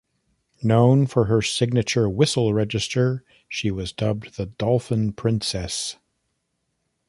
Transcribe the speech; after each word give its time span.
Known 0.63 1.05
for 1.05 1.25
her 1.25 1.43
signature 1.43 2.09
whistle 2.09 2.55
register, 2.55 3.23
she 3.47 3.69
was 3.69 3.91
dubbed 3.91 4.35
the 4.35 4.47
"Dolphin 4.47 5.13
Princess". 5.13 5.97